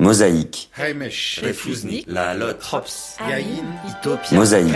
[0.00, 0.70] Mosaïque.
[2.06, 2.34] La
[2.72, 3.16] Hops,
[4.32, 4.74] Mosaïque,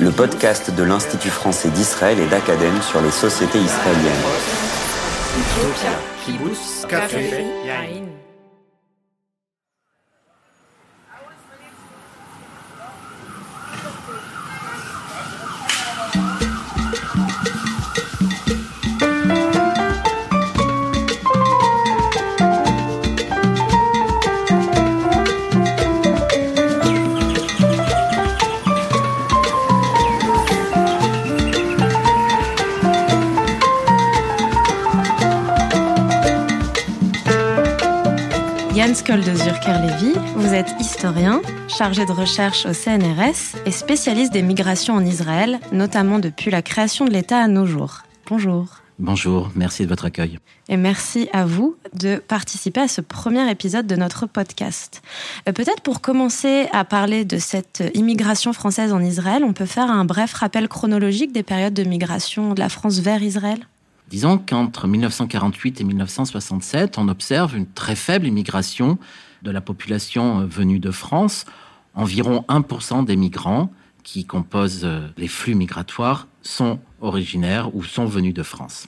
[0.00, 4.12] le podcast de l'Institut français d'Israël et d'Acadème sur les sociétés israéliennes.
[38.96, 44.94] Skoll de Zurker-Levy, vous êtes historien, chargé de recherche au CNRS et spécialiste des migrations
[44.94, 48.04] en Israël, notamment depuis la création de l'État à nos jours.
[48.26, 48.66] Bonjour.
[48.98, 50.38] Bonjour, merci de votre accueil.
[50.70, 55.02] Et merci à vous de participer à ce premier épisode de notre podcast.
[55.46, 59.90] Euh, Peut-être pour commencer à parler de cette immigration française en Israël, on peut faire
[59.90, 63.58] un bref rappel chronologique des périodes de migration de la France vers Israël?
[64.08, 68.98] Disons qu'entre 1948 et 1967, on observe une très faible immigration
[69.42, 71.44] de la population euh, venue de France.
[71.94, 73.72] Environ 1% des migrants
[74.04, 78.86] qui composent euh, les flux migratoires sont originaires ou sont venus de France.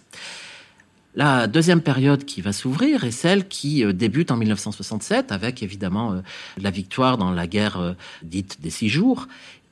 [1.17, 6.23] La deuxième période qui va s'ouvrir est celle qui euh, débute en 1967 avec évidemment
[6.59, 9.27] la victoire dans la guerre dite des six jours.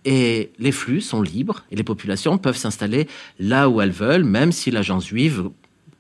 [0.07, 3.09] Et les flux sont libres et les populations peuvent s'installer
[3.41, 5.51] là où elles veulent, même si l'agence juive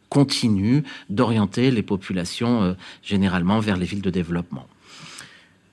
[0.08, 4.68] continue d'orienter les populations euh, généralement vers les villes de développement.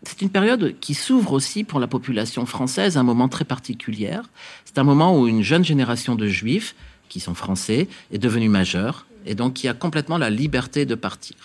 [0.02, 4.20] C'est une période qui s'ouvre aussi pour la population française, un moment très particulier.
[4.66, 6.76] C'est un moment où une jeune génération de juifs,
[7.10, 11.36] qui sont français, est devenue majeure, et donc qui a complètement la liberté de partir.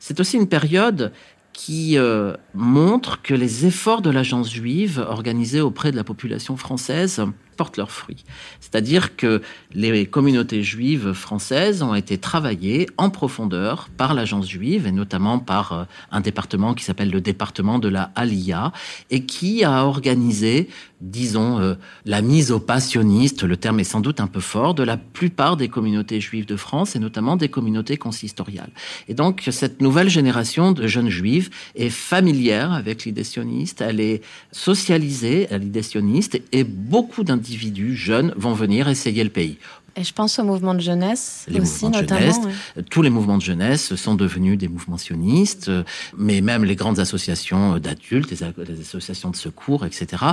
[0.00, 1.12] C'est aussi une période
[1.54, 7.24] qui euh, montre que les efforts de l'agence juive organisés auprès de la population française
[7.54, 8.24] portent leurs fruits.
[8.60, 14.92] C'est-à-dire que les communautés juives françaises ont été travaillées en profondeur par l'agence juive et
[14.92, 18.72] notamment par euh, un département qui s'appelle le département de la Aliyah
[19.10, 20.68] et qui a organisé,
[21.00, 21.74] disons, euh,
[22.04, 24.96] la mise au pas sioniste, le terme est sans doute un peu fort, de la
[24.96, 28.70] plupart des communautés juives de France et notamment des communautés consistoriales.
[29.08, 34.22] Et donc cette nouvelle génération de jeunes juifs est familière avec l'idée sioniste, elle est
[34.52, 37.43] socialisée à l'idée sioniste et beaucoup d'individus
[37.94, 39.58] jeunes vont venir essayer le pays.
[39.96, 42.20] Et je pense au mouvement de jeunesse Les aussi, mouvements de notamment.
[42.20, 42.82] jeunesse, ouais.
[42.90, 45.70] tous les mouvements de jeunesse sont devenus des mouvements sionistes,
[46.16, 48.42] mais même les grandes associations d'adultes, les
[48.80, 50.24] associations de secours, etc.,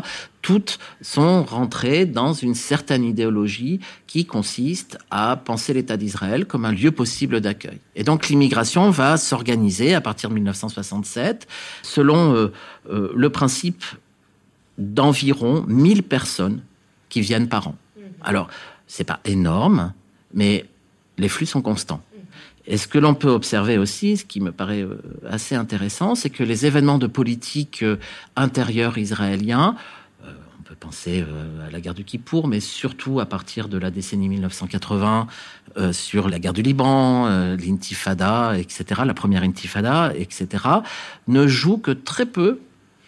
[0.42, 6.72] toutes sont rentrées dans une certaine idéologie qui consiste à penser l'État d'Israël comme un
[6.72, 7.80] lieu possible d'accueil.
[7.96, 11.48] Et donc l'immigration va s'organiser à partir de 1967
[11.84, 12.52] selon euh,
[12.90, 13.84] euh, le principe
[14.80, 16.62] d'environ 1000 personnes
[17.12, 17.76] qui viennent par an.
[18.24, 18.48] Alors,
[18.88, 19.94] c'est pas énorme,
[20.34, 20.66] mais
[21.20, 22.02] les flux sont constants.
[22.68, 26.30] Et ce que l'on peut observer aussi, ce qui me paraît euh, assez intéressant, c'est
[26.30, 27.98] que les événements de politique euh,
[28.36, 29.76] intérieure israélien,
[30.24, 31.26] euh, on peut penser
[31.68, 35.28] à la guerre du Kippour, mais surtout à partir de la décennie 1980
[35.78, 40.48] euh, sur la guerre du Liban, l'intifada, etc., la première intifada, etc.,
[41.28, 42.60] ne jouent que très peu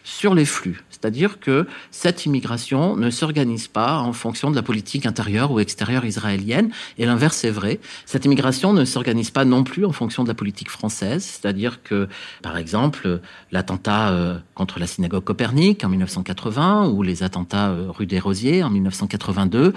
[0.04, 0.84] sur les flux.
[0.90, 6.06] C'est-à-dire que cette immigration ne s'organise pas en fonction de la politique intérieure ou extérieure
[6.06, 7.80] israélienne, et l'inverse est vrai.
[8.06, 12.08] Cette immigration ne s'organise pas non plus en fonction de la politique française, c'est-à-dire que,
[12.42, 13.22] par exemple,
[13.52, 18.64] l'attentat euh, contre la synagogue Copernic en 1980 ou les attentats euh, rue des Rosiers
[18.64, 19.74] en 1982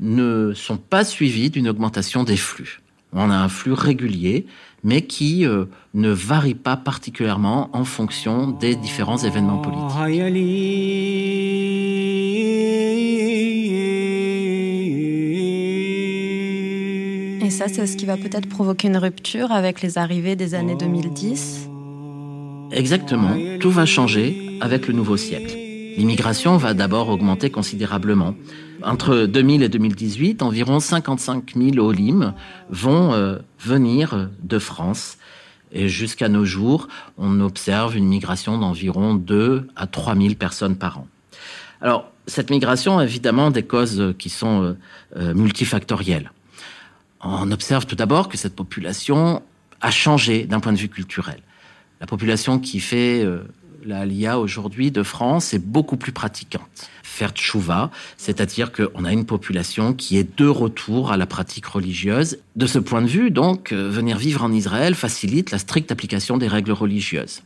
[0.00, 2.80] ne sont pas suivis d'une augmentation des flux.
[3.18, 4.46] On a un flux régulier,
[4.84, 9.86] mais qui euh, ne varie pas particulièrement en fonction des différents événements politiques.
[17.42, 20.76] Et ça, c'est ce qui va peut-être provoquer une rupture avec les arrivées des années
[20.76, 21.70] 2010.
[22.70, 25.65] Exactement, tout va changer avec le nouveau siècle.
[25.96, 28.34] L'immigration va d'abord augmenter considérablement.
[28.82, 32.34] Entre 2000 et 2018, environ 55 000 Olim
[32.68, 35.16] vont euh, venir de France.
[35.72, 40.98] Et jusqu'à nos jours, on observe une migration d'environ 2 à 3 000 personnes par
[40.98, 41.06] an.
[41.80, 44.76] Alors, cette migration a évidemment des causes qui sont euh,
[45.16, 46.30] euh, multifactorielles.
[47.22, 49.42] On observe tout d'abord que cette population
[49.80, 51.40] a changé d'un point de vue culturel.
[52.00, 53.24] La population qui fait
[53.84, 56.90] la Aliyah aujourd'hui de France est beaucoup plus pratiquante.
[57.02, 57.32] Faire
[58.16, 62.38] c'est-à-dire qu'on a une population qui est de retour à la pratique religieuse.
[62.56, 66.36] De ce point de vue, donc, euh, venir vivre en Israël facilite la stricte application
[66.36, 67.42] des règles religieuses.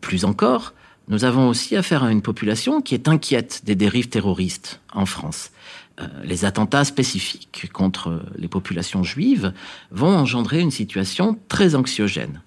[0.00, 0.74] Plus encore,
[1.08, 5.52] nous avons aussi affaire à une population qui est inquiète des dérives terroristes en France.
[6.00, 9.52] Euh, les attentats spécifiques contre les populations juives
[9.90, 12.42] vont engendrer une situation très anxiogène.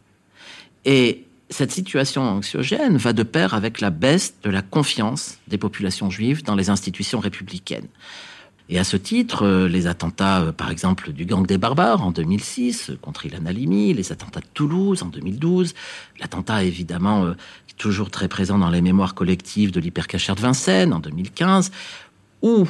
[0.86, 6.10] Et cette situation anxiogène va de pair avec la baisse de la confiance des populations
[6.10, 7.88] juives dans les institutions républicaines.
[8.72, 12.12] Et à ce titre, euh, les attentats, euh, par exemple, du gang des barbares en
[12.12, 15.74] 2006 contre Ilan Halimi, les attentats de Toulouse en 2012,
[16.20, 17.34] l'attentat évidemment euh,
[17.78, 21.72] toujours très présent dans les mémoires collectives de l'hypercachère de Vincennes en 2015,
[22.44, 22.68] ou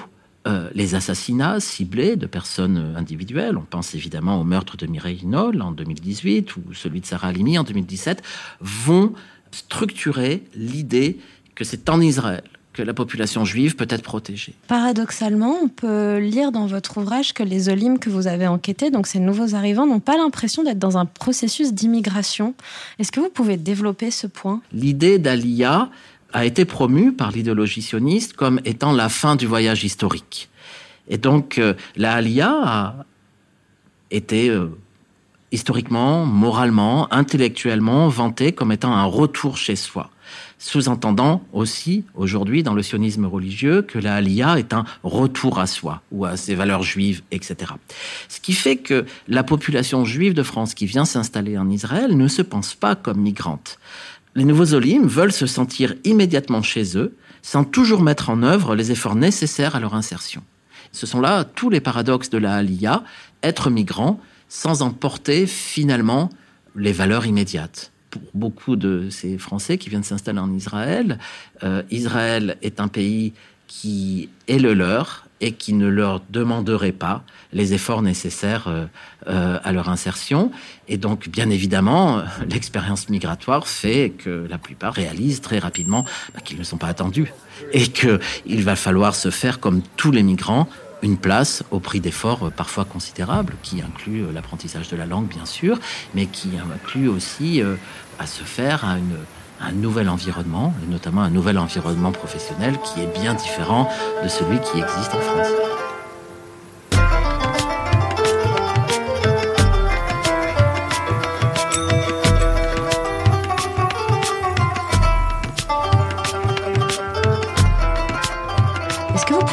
[0.73, 3.57] les assassinats ciblés de personnes individuelles.
[3.57, 7.57] On pense évidemment au meurtre de Mireille Knoll en 2018 ou celui de Sarah Halimi
[7.57, 8.21] en 2017,
[8.61, 9.13] vont
[9.51, 11.19] structurer l'idée
[11.55, 12.43] que c'est en Israël
[12.79, 14.53] que la population juive peut être protégée.
[14.67, 19.05] Paradoxalement, on peut lire dans votre ouvrage que les Olim que vous avez enquêtés, donc
[19.05, 22.53] ces nouveaux arrivants, n'ont pas l'impression d'être dans un processus d'immigration.
[22.97, 24.61] Est-ce que vous pouvez développer ce point?
[24.71, 25.89] L'idée d'Alia
[26.33, 30.49] a été promue par l'idéologie sioniste comme étant la fin du voyage historique.
[31.07, 32.95] Et donc, euh, la Alia a
[34.11, 34.67] été euh,
[35.51, 40.11] historiquement, moralement, intellectuellement vantée comme étant un retour chez soi
[40.59, 46.01] sous-entendant aussi aujourd'hui dans le sionisme religieux que la Aliyah est un retour à soi
[46.11, 47.73] ou à ses valeurs juives, etc.
[48.27, 52.27] Ce qui fait que la population juive de France qui vient s'installer en Israël ne
[52.27, 53.79] se pense pas comme migrante.
[54.35, 58.91] Les nouveaux Olim veulent se sentir immédiatement chez eux sans toujours mettre en œuvre les
[58.91, 60.43] efforts nécessaires à leur insertion.
[60.91, 63.03] Ce sont là tous les paradoxes de la Aliyah,
[63.43, 66.29] être migrant sans en porter finalement
[66.75, 71.19] les valeurs immédiates pour beaucoup de ces Français qui viennent s'installer en Israël.
[71.63, 73.33] Euh, Israël est un pays
[73.67, 78.85] qui est le leur et qui ne leur demanderait pas les efforts nécessaires euh,
[79.27, 80.51] euh, à leur insertion.
[80.87, 86.59] Et donc, bien évidemment, l'expérience migratoire fait que la plupart réalisent très rapidement bah, qu'ils
[86.59, 87.33] ne sont pas attendus
[87.73, 90.67] et qu'il va falloir se faire comme tous les migrants
[91.01, 95.45] une place au prix d'efforts parfois considérables, qui inclut euh, l'apprentissage de la langue, bien
[95.45, 95.79] sûr,
[96.13, 97.75] mais qui inclut aussi euh,
[98.17, 98.97] à se faire à
[99.61, 103.89] un nouvel environnement, et notamment un nouvel environnement professionnel qui est bien différent
[104.23, 105.47] de celui qui existe en France.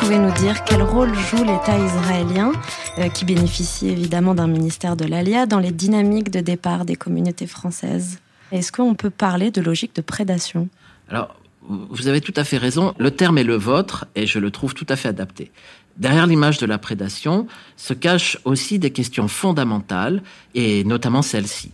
[0.06, 2.52] pouvez nous dire quel rôle joue l'État israélien,
[2.99, 7.49] euh, qui bénéficie évidemment d'un ministère de l'Alia, dans les dynamiques de départ des communautés
[7.49, 8.20] françaises?
[8.53, 10.69] Est-ce qu'on peut parler de logique de prédation?
[11.09, 11.35] Alors,
[11.69, 12.95] vous avez tout à fait raison.
[12.99, 15.51] Le terme est le vôtre et je le trouve tout à fait adapté.
[15.97, 17.47] Derrière l'image de la prédation
[17.77, 20.23] se cachent aussi des questions fondamentales
[20.55, 21.73] et notamment celle-ci.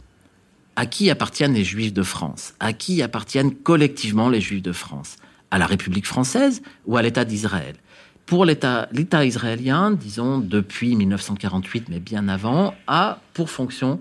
[0.77, 2.55] À qui appartiennent les Juifs de France?
[2.59, 5.17] À qui appartiennent collectivement les Juifs de France?
[5.51, 7.77] À la République française ou à l'État d'Israël?
[8.25, 8.89] Pour l'État,
[9.25, 14.01] israélien, disons depuis 1948, mais bien avant, a pour fonction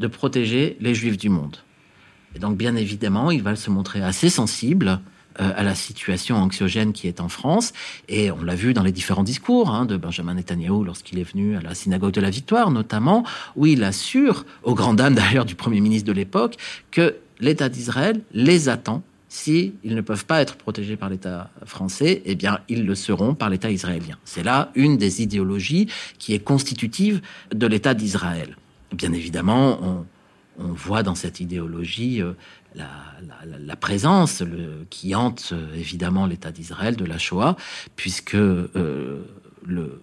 [0.00, 1.56] de protéger les Juifs du monde.
[2.34, 5.00] Et donc, bien évidemment, il va se montrer assez sensible
[5.40, 7.72] euh, à la situation anxiogène qui est en France.
[8.08, 11.56] Et on l'a vu dans les différents discours hein, de Benjamin Netanyahu lorsqu'il est venu
[11.56, 13.24] à la synagogue de la Victoire, notamment,
[13.56, 16.56] où il assure, aux grandes dames d'ailleurs du Premier ministre de l'époque,
[16.90, 19.02] que l'État d'Israël les attend
[19.32, 23.48] S'ils ne peuvent pas être protégés par l'État français, eh bien, ils le seront par
[23.48, 24.18] l'État israélien.
[24.24, 25.86] C'est là une des idéologies
[26.18, 27.20] qui est constitutive
[27.54, 28.56] de l'État d'Israël.
[28.92, 30.04] Bien évidemment, on,
[30.60, 32.32] voit dans cette idéologie euh,
[32.74, 34.42] la, présence
[34.90, 37.56] qui hante euh, évidemment l'État d'Israël de la Shoah,
[37.96, 39.24] puisque euh,
[39.66, 40.00] le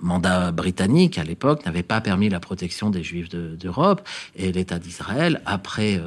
[0.00, 5.40] mandat britannique à l'époque n'avait pas permis la protection des Juifs d'Europe et l'État d'Israël,
[5.46, 6.02] après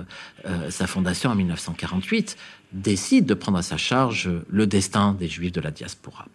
[0.70, 2.36] sa fondation en 1948,
[2.74, 6.26] décide de prendre à sa charge le destin des Juifs de la diaspora.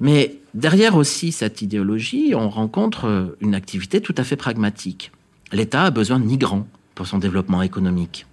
[0.00, 5.12] Mais derrière aussi cette idéologie, on rencontre une activité tout à fait pragmatique.
[5.52, 8.26] L'État a besoin de migrants pour son développement économique.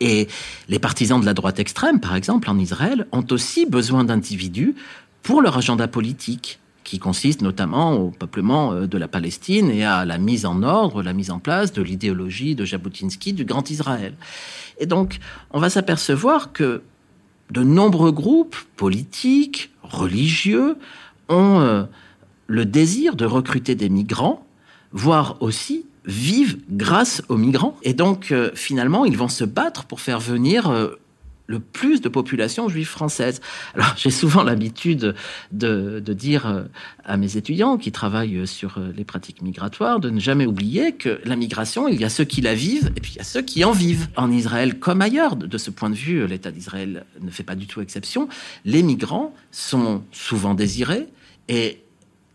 [0.00, 0.28] Et
[0.68, 4.74] les partisans de la droite extrême, par exemple, en Israël, ont aussi besoin d'individus
[5.22, 10.04] pour leur agenda politique qui consiste notamment au peuplement euh, de la Palestine et à
[10.04, 14.14] la mise en ordre, la mise en place de l'idéologie de Jabotinsky du Grand Israël.
[14.78, 15.20] Et donc,
[15.52, 16.82] on va s'apercevoir que
[17.50, 20.76] de nombreux groupes politiques, religieux,
[21.28, 21.84] ont euh,
[22.46, 24.44] le désir de recruter des migrants,
[24.92, 27.76] voire aussi vivent grâce aux migrants.
[27.82, 30.70] Et donc, euh, finalement, ils vont se battre pour faire venir
[31.46, 33.40] le plus de population juive française.
[33.74, 35.14] Alors j'ai souvent l'habitude
[35.52, 36.62] de, dire euh,
[37.04, 41.20] à mes étudiants qui travaillent sur euh, les pratiques migratoires de ne jamais oublier que
[41.24, 43.42] la migration, il y a ceux qui la vivent et puis il y a ceux
[43.42, 44.08] qui en vivent.
[44.16, 47.66] En Israël comme ailleurs, de ce point de vue, l'État d'Israël ne fait pas du
[47.66, 48.28] tout exception.
[48.64, 51.06] Les migrants sont souvent désirés
[51.48, 51.82] et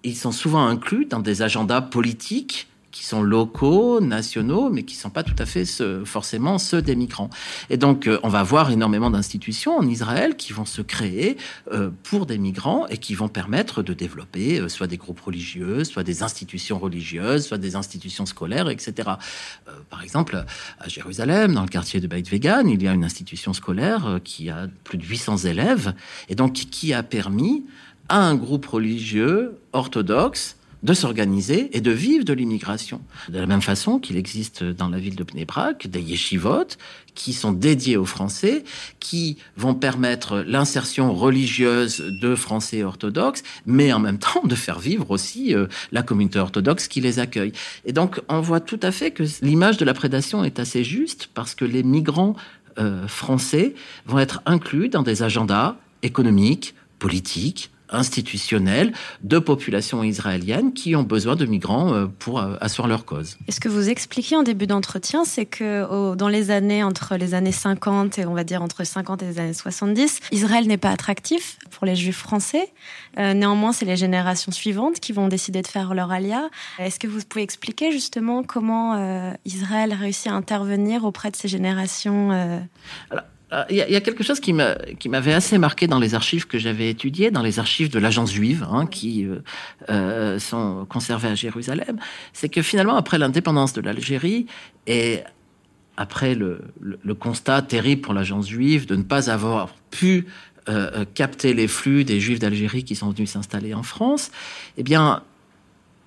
[0.03, 5.01] ils sont souvent inclus dans des agendas politiques qui sont locaux, nationaux, mais qui ne
[5.01, 5.65] sont pas tout à fait
[6.03, 7.29] forcément ceux des migrants.
[7.69, 11.37] Et donc, euh, on va voir énormément d'institutions en Israël qui vont se créer
[11.71, 15.83] euh, pour des migrants et qui vont permettre de développer euh, soit des groupes religieux,
[15.83, 19.11] soit des institutions religieuses, soit des institutions scolaires, etc.
[19.91, 20.43] par exemple,
[20.79, 24.49] à Jérusalem, dans le quartier de Beit Vegan, il y a une institution scolaire qui
[24.49, 25.93] a plus de 800 élèves
[26.29, 27.63] et donc qui a permis
[28.09, 30.57] à un groupe religieux orthodoxe
[30.88, 33.01] de s'organiser et de vivre de l'immigration.
[33.27, 36.77] De la même façon qu'il existe dans la ville de Pnebrak des yeshivot
[37.13, 38.63] qui sont dédiés aux Français,
[39.01, 45.12] qui vont permettre l'insertion religieuse de Français orthodoxes, mais en même temps de faire vivre
[45.12, 47.51] aussi euh, la communauté orthodoxe qui les accueille.
[47.84, 51.29] Et donc on voit tout à fait que l'image de la prédation est assez juste
[51.34, 52.38] parce que les migrants
[52.79, 53.75] euh, français
[54.06, 61.36] vont être inclus dans des agendas économiques, politiques, institutionnelle de populations israéliennes qui ont besoin
[61.36, 63.38] de migrants euh, pour euh, asseoir leur cause.
[63.48, 67.34] Et ce que vous expliquez en début d'entretien, c'est que dans les années entre les
[67.34, 70.91] années 50 et on va dire entre 50 et les années 70, Israël n'est pas
[70.91, 72.72] attractif pour les juifs français.
[73.17, 76.50] Euh, néanmoins, c'est les générations suivantes qui vont décider de faire leur alia.
[76.79, 78.77] Est-ce que vous pouvez expliquer justement comment
[79.46, 82.60] Israël réussit à intervenir auprès de ces générations euh,
[83.69, 87.31] il y, a quelque chose qui m'avait assez marqué dans les archives que j'avais étudiées,
[87.31, 89.39] dans les archives de l'agence juive, hein, qui euh,
[89.89, 91.97] euh, sont conservées à Jérusalem,
[92.33, 94.47] c'est que finalement, après l'indépendance de l'Algérie
[94.85, 95.21] et
[95.95, 96.59] après le,
[97.19, 100.27] constat terrible pour l'agence juive de ne pas avoir pu
[100.67, 104.29] euh, capter les flux des juifs d'Algérie qui sont venus s'installer en France,
[104.75, 105.23] eh bien,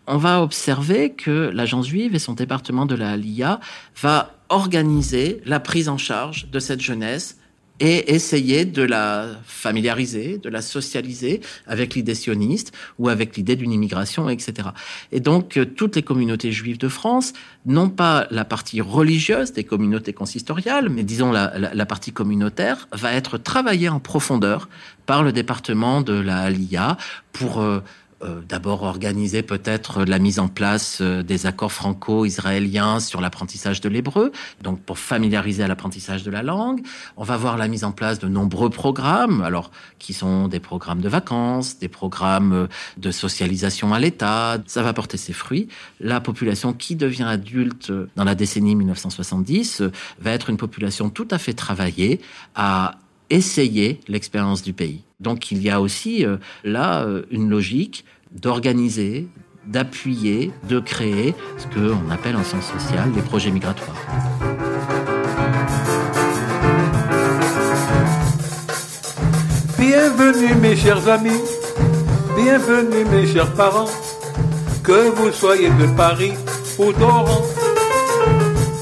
[0.06, 3.60] on va observer que l'agence juive et son département de la LIA
[4.02, 7.38] va organiser la prise en charge de cette jeunesse
[7.80, 13.72] et essayer de la familiariser, de la socialiser avec l'idée sioniste ou avec l'idée d'une
[13.72, 14.68] immigration, etc.
[15.12, 17.32] Et donc, euh, toutes les communautés juives de France,
[17.64, 23.38] non pas la partie religieuse des communautés consistoriales, mais disons la, partie communautaire, va être
[23.38, 24.68] travaillée en profondeur
[25.06, 26.98] par le département de la Alia
[27.32, 27.80] pour euh,
[28.22, 33.88] euh, d'abord organiser peut-être la mise en place euh, des accords franco-israéliens sur l'apprentissage de
[33.88, 34.30] l'hébreu,
[34.62, 36.82] donc pour familiariser à l'apprentissage de la langue.
[37.16, 41.00] On va voir la mise en place de nombreux programmes, alors qui sont des programmes
[41.00, 42.66] de vacances, des programmes euh,
[42.98, 44.58] de socialisation à l'État.
[44.66, 45.68] Ça va porter ses fruits.
[45.98, 49.82] La population qui devient adulte dans la décennie 1970
[50.20, 52.20] va être une population tout à fait travaillée
[52.54, 52.98] à
[53.30, 55.02] essayer l'expérience du pays.
[55.20, 59.28] Donc il y a aussi euh, là euh, une logique d'organiser,
[59.66, 63.96] d'appuyer, de créer ce qu'on appelle en sens social des projets migratoires.
[69.78, 71.40] Bienvenue mes chers amis,
[72.36, 73.90] bienvenue mes chers parents,
[74.82, 76.32] que vous soyez de Paris
[76.78, 77.42] ou d'Oran.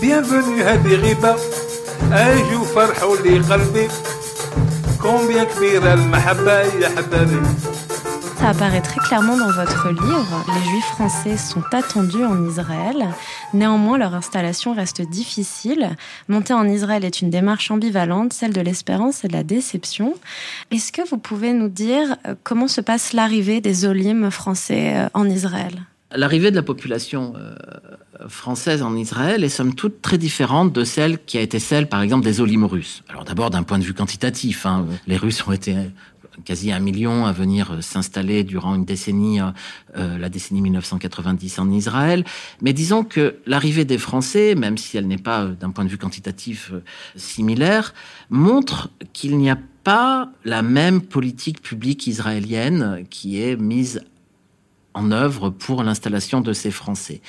[0.00, 1.36] Bienvenue à Diriba,
[2.12, 2.66] un jour
[8.38, 10.44] ça apparaît très clairement dans votre livre.
[10.48, 13.06] Les Juifs français sont attendus en Israël.
[13.54, 15.90] Néanmoins, leur installation reste difficile.
[16.28, 20.14] Monter en Israël est une démarche ambivalente, celle de l'espérance et de la déception.
[20.72, 25.08] Est-ce que vous pouvez nous dire euh, comment se passe l'arrivée des Olim français euh,
[25.14, 25.74] en Israël?
[26.10, 27.54] L'arrivée de la population euh,
[28.26, 32.02] française en Israël est somme toute très différente de celle qui a été celle, par
[32.02, 33.02] exemple, des Olim russes.
[33.08, 35.76] Alors d'abord d'un point de vue quantitatif, hein, les Russes ont été
[36.44, 42.24] quasi un million à venir s'installer durant une décennie, euh, la décennie 1990 en Israël.
[42.60, 45.90] Mais disons que l'arrivée des Français, même si elle n'est pas euh, d'un point de
[45.90, 46.72] vue quantitatif
[47.16, 47.94] similaire,
[48.30, 54.02] montre qu'il n'y a pas la même politique publique israélienne qui est mise
[54.94, 57.20] en œuvre pour l'installation de ces Français.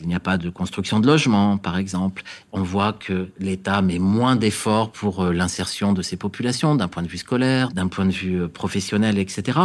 [0.00, 2.22] Il n'y a pas de construction de logements, par exemple.
[2.52, 7.02] On voit que l'État met moins d'efforts pour euh, l'insertion de ces populations, d'un point
[7.02, 9.58] de vue scolaire, d'un point de vue euh, professionnel, etc.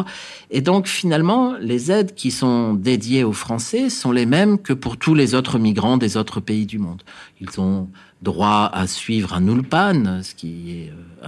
[0.49, 4.97] Et donc, finalement, les aides qui sont dédiées aux Français sont les mêmes que pour
[4.97, 7.03] tous les autres migrants des autres pays du monde.
[7.41, 7.89] Ils ont
[8.21, 11.27] droit à suivre un ulpan, ce qui est euh,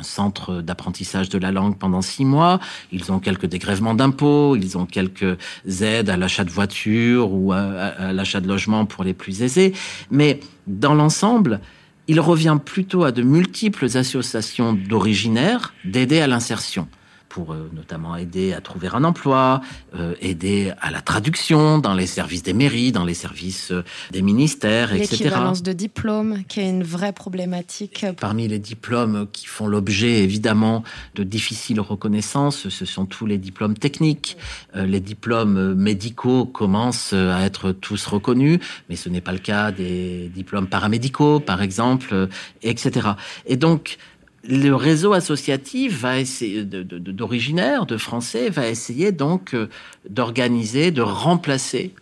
[0.00, 2.58] un centre d'apprentissage de la langue pendant six mois.
[2.90, 5.36] Ils ont quelques dégrèvements d'impôts, ils ont quelques
[5.82, 9.74] aides à l'achat de voitures ou à, l'achat de logements pour les plus aisés.
[10.10, 11.60] Mais dans l'ensemble,
[12.08, 16.88] il revient plutôt à de multiples associations d'originaires d'aider à l'insertion
[17.30, 19.62] pour euh, notamment aider à trouver un emploi,
[19.94, 24.20] euh, aider à la traduction dans les services des mairies, dans les services euh, des
[24.20, 25.12] ministères, etc.
[25.12, 28.04] L'équivalence de diplôme, qui est une vraie problématique.
[28.20, 30.82] Parmi les diplômes qui font l'objet évidemment
[31.14, 34.36] de difficiles reconnaissances, ce sont tous les diplômes techniques.
[34.74, 38.58] les diplômes médicaux commencent à être tous reconnus,
[38.88, 42.28] mais ce n'est pas le cas des diplômes paramédicaux, par exemple,
[42.62, 43.10] etc.
[43.46, 43.98] Et donc,
[44.44, 49.68] le réseau associatif va essayer d'originaires, de, Français, va essayer donc euh,
[50.08, 51.94] d'organiser, de remplacer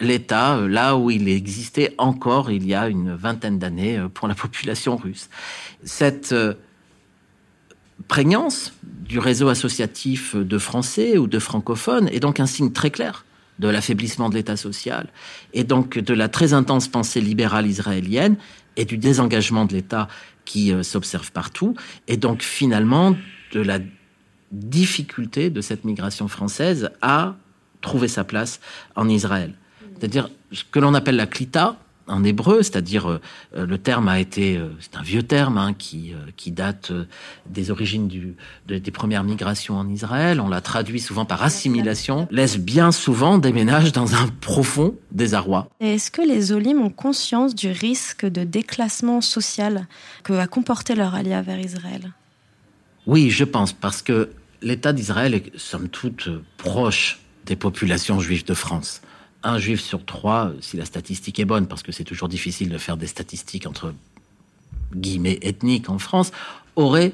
[0.00, 4.26] l'État euh, là où il existait encore il y a une vingtaine d'années euh, pour
[4.26, 5.28] la population russe.
[5.84, 6.34] Cette
[8.08, 13.24] prégnance du réseau associatif de Français ou de francophones est donc un signe très clair
[13.58, 15.08] de l'affaiblissement de l'État social
[15.52, 18.36] et donc de la très intense pensée libérale israélienne
[18.76, 20.08] et du désengagement de l'État
[20.44, 21.74] qui euh, s'observe partout,
[22.08, 23.16] et donc finalement
[23.52, 23.78] de la
[24.50, 27.34] difficulté de cette migration française à
[27.80, 28.60] trouver sa place
[28.96, 29.54] en Israël.
[29.98, 33.20] C'est-à-dire ce que l'on appelle la clita, en hébreu, c'est-à-dire euh,
[33.56, 36.92] euh, le terme a été, euh, c'est un vieux terme hein, qui, qui date
[37.48, 38.34] des origines du,
[38.66, 40.40] des premières migrations en Israël.
[40.40, 45.68] On l'a traduit souvent par assimilation, laisse bien souvent des ménages dans un profond désarroi.
[45.80, 49.86] Est-ce que les Olim ont conscience du risque de déclassement social
[50.24, 52.12] que va comporter leur allié vers Israël?
[53.06, 54.30] Oui, je pense, parce que
[54.60, 59.02] l'État d'Israël est somme toute proche des populations juives de France
[59.42, 62.78] un juif sur trois, si la statistique est bonne, parce que c'est toujours difficile de
[62.78, 63.94] faire des statistiques entre
[64.94, 66.32] guillemets ethniques en France,
[66.76, 67.12] aurait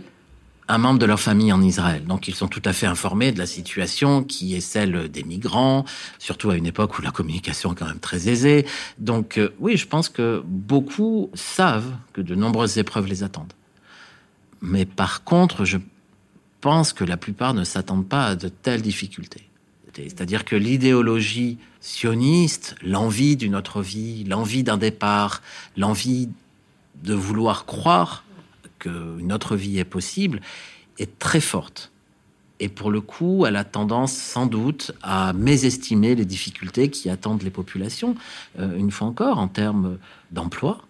[0.68, 2.04] un membre de leur famille en Israël.
[2.04, 5.84] Donc ils sont tout à fait informés de la situation qui est celle des migrants,
[6.18, 8.66] surtout à une époque où la communication est quand même très aisée.
[8.98, 13.52] Donc euh, oui, je pense que beaucoup savent que de nombreuses épreuves les attendent.
[14.60, 15.78] Mais par contre, je
[16.60, 19.47] pense que la plupart ne s'attendent pas à de telles difficultés.
[20.04, 25.42] C'est-à-dire que l'idéologie sioniste, l'envie d'une autre vie, l'envie d'un départ,
[25.76, 26.28] l'envie
[27.02, 28.24] de vouloir croire
[28.78, 30.40] qu'une autre vie est possible,
[30.98, 31.90] est très forte.
[32.60, 37.42] Et pour le coup, elle a tendance sans doute à mésestimer les difficultés qui attendent
[37.42, 38.16] les populations,
[38.58, 39.98] euh, une fois encore, en termes
[40.32, 40.80] d'emploi,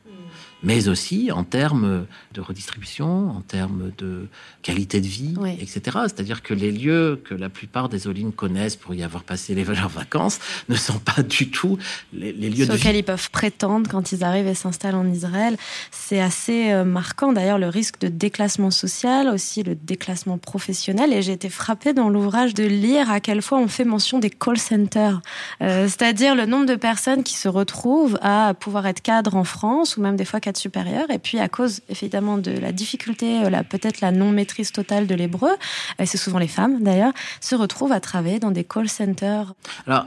[0.62, 4.26] mais aussi en termes de redistribution, en termes de
[4.62, 5.80] qualité de vie, etc.
[6.04, 9.64] C'est-à-dire que les lieux que la plupart des Olines connaissent pour y avoir passé les,
[9.64, 11.78] leurs vacances ne sont pas du tout
[12.12, 15.56] les, lieux Sur lesquels ils peuvent prétendre quand ils arrivent et s'installent en Israël.
[15.90, 21.12] C'est assez euh, marquant d'ailleurs le risque de déclassement social, aussi le déclassement professionnel.
[21.12, 24.30] Et j'ai été frappée dans l'ouvrage de lire à quelle fois on fait mention des
[24.30, 25.20] call centers,
[25.62, 29.96] euh, c'est-à-dire le nombre de personnes qui se retrouvent à pouvoir être cadres en France
[29.96, 31.10] ou même des fois supérieur.
[31.10, 35.50] Et puis, à cause, évidemment, de la difficulté, euh, peut-être la non-maîtrise totale de l'hébreu,
[35.98, 39.54] et c'est souvent les femmes d'ailleurs, se retrouvent à travailler dans des call centers.
[39.86, 40.06] Alors,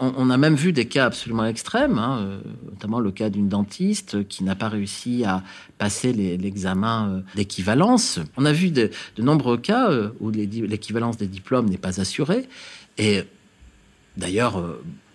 [0.00, 2.38] on a même vu des cas absolument extrêmes, hein, euh,
[2.70, 5.42] notamment le cas d'une dentiste qui n'a pas réussi à
[5.78, 8.18] passer l'examen euh, d'équivalence.
[8.36, 12.48] On a vu de, nombreux cas où l'équivalence des diplômes n'est pas assurée.
[12.98, 13.24] Et
[14.16, 14.62] d'ailleurs,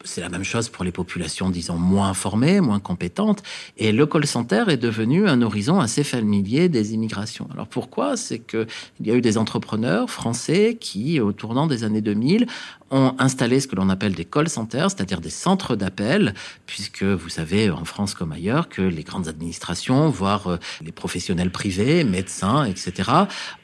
[0.03, 3.43] c'est la même chose pour les populations, disons, moins informées, moins compétentes.
[3.77, 7.47] Et le call center est devenu un horizon assez familier des immigrations.
[7.53, 8.17] Alors pourquoi?
[8.17, 8.67] C'est qu'il
[9.01, 12.47] y a eu des entrepreneurs français qui, au tournant des années 2000,
[12.89, 16.33] ont installé ce que l'on appelle des call centers, c'est-à-dire des centres d'appel,
[16.65, 21.51] puisque vous savez, en France comme ailleurs, que les grandes administrations, voire euh, les professionnels
[21.51, 23.09] privés, médecins, etc.,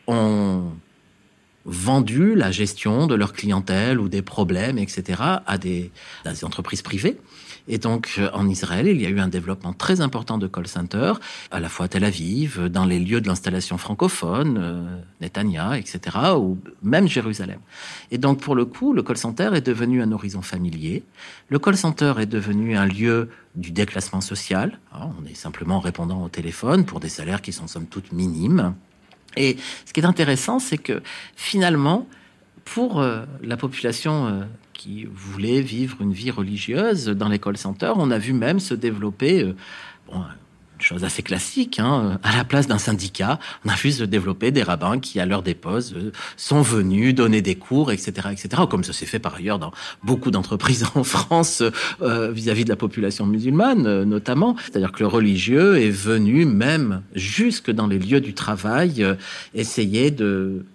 [0.08, 0.72] ont
[1.68, 5.92] vendu la gestion de leur clientèle ou des problèmes, etc., à des,
[6.44, 7.18] entreprises privées.
[7.68, 10.68] Et donc, euh, en Israël, il y a eu un développement très important de call
[10.68, 11.20] centers,
[11.52, 16.00] à la fois à Tel Aviv, dans les lieux de l'installation francophone, euh, Netanya, etc.,
[16.38, 17.60] ou même Jérusalem.
[18.12, 21.04] Et donc, pour le coup, le call center est devenu un horizon familier.
[21.50, 24.80] Le call center est devenu un lieu du déclassement social.
[24.94, 28.76] on est simplement répondant au téléphone pour des salaires qui sont somme toute minimes.
[29.38, 31.02] Et ce qui est intéressant, c'est que
[31.36, 32.08] finalement,
[32.66, 38.12] pour euh, la population euh, qui voulait vivre une vie religieuse dans l'école center, on
[38.12, 39.54] a vu même se développer euh,
[40.84, 44.64] chose assez classique, hein, à la place d'un syndicat, on a vu se développer des
[44.64, 48.94] rabbins qui, à leur dépose, euh, sont venus donner des cours, etc., etc., comme ça
[48.94, 49.72] s'est fait par ailleurs dans
[50.04, 51.64] beaucoup d'entreprises en France
[52.02, 54.56] euh, vis-à-vis de la population musulmane, euh, notamment.
[54.66, 59.06] C'est-à-dire que le religieux est venu même jusque dans les lieux du travail
[59.54, 60.66] essayer de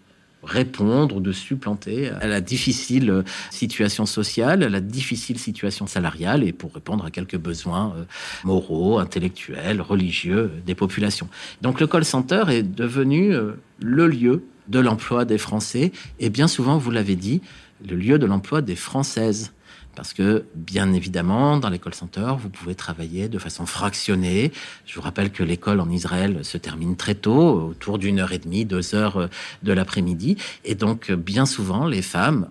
[0.42, 6.42] répondre ou de supplanter à la difficile euh, situation sociale, à la difficile situation salariale
[6.42, 8.04] et pour répondre à quelques besoins euh,
[8.44, 11.28] moraux, intellectuels, religieux des populations.
[11.60, 16.48] Donc le call center est devenu euh, le lieu de l'emploi des Français et bien
[16.48, 17.40] souvent, vous l'avez dit,
[17.88, 19.52] le lieu de l'emploi des Françaises.
[19.94, 24.52] Parce que, bien évidemment, dans l'école center, vous pouvez travailler de façon fractionnée.
[24.86, 28.38] Je vous rappelle que l'école en Israël se termine très tôt, autour d'une heure et
[28.38, 29.26] demie, deux heures euh,
[29.62, 30.36] de l'après-midi.
[30.64, 32.48] Et donc, bien souvent, les femmes,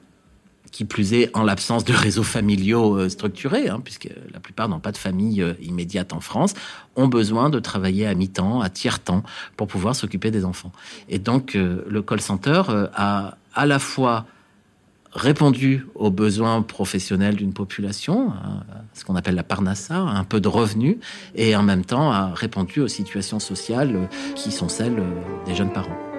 [0.72, 4.80] qui plus est en l'absence de réseaux familiaux euh, structurés, hein, puisque la plupart n'ont
[4.80, 6.54] pas de famille euh, immédiate en France,
[6.96, 9.24] ont besoin de travailler à mi-temps, à tiers-temps,
[9.58, 10.72] pour pouvoir s'occuper des enfants.
[11.10, 12.62] Et donc, le call center
[12.94, 14.26] a à la fois
[15.14, 20.48] répondu aux besoins professionnels d'une population, hein, ce qu'on appelle la parnassa, un peu de
[20.48, 20.98] revenus,
[21.36, 25.02] et en même temps a répondu aux situations sociales qui sont celles
[25.46, 26.11] des jeunes parents.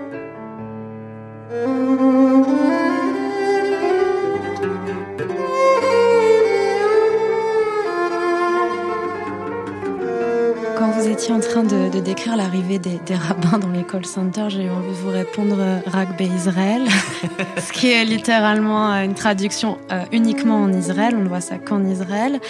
[11.09, 14.95] Étiez en train de, décrire l'arrivée des, rabbins dans l'école center, j'ai eu envie de
[14.95, 16.83] vous répondre euh, Ragbe Israël,
[17.59, 21.15] ce qui est littéralement euh, une traduction euh, uniquement en Israël.
[21.17, 22.41] On ne voit ça qu'en Israël.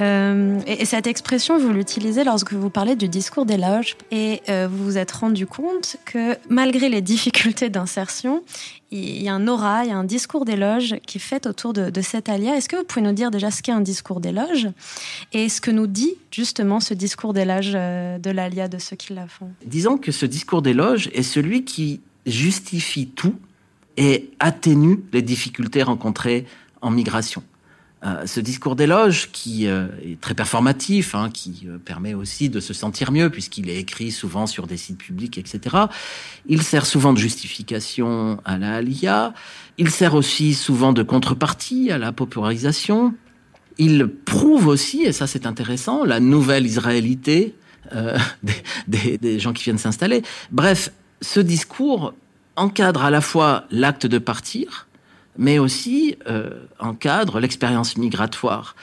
[0.00, 5.12] et, cette expression, vous l'utilisez lorsque vous parlez du discours d'éloge et vous vous êtes
[5.12, 8.42] rendu compte que malgré les difficultés d'insertion,
[8.90, 11.72] il y a un aura, il y a un discours d'éloge qui est fait autour
[11.72, 12.56] de, de cet alia.
[12.56, 14.68] Est-ce que vous pouvez nous dire déjà ce qu'est un discours d'éloge
[15.32, 19.12] et ce que nous dit justement ce discours d'éloge euh, de l'alia de ceux qui
[19.12, 19.50] la font?
[19.64, 23.34] Disons que ce discours d'éloge est celui qui justifie tout
[23.96, 26.46] et atténue les difficultés rencontrées
[26.80, 27.42] en migration.
[28.04, 32.60] Euh, ce discours d'éloge qui euh, est très performatif, hein, qui euh, permet aussi de
[32.60, 35.76] se sentir mieux puisqu'il est écrit souvent sur des sites publics, etc.
[36.46, 39.34] Il sert souvent de justification à la alia.
[39.78, 43.14] Il sert aussi souvent de contrepartie à la popularisation.
[43.78, 47.54] Il prouve aussi, et ça c'est intéressant, la nouvelle israélité
[48.42, 48.52] des,
[48.86, 50.22] des, des gens qui viennent s'installer.
[50.50, 52.12] Bref, ce discours
[52.56, 54.87] encadre à la fois l'acte de partir,
[55.38, 58.76] mais aussi euh, encadre l'expérience migratoire.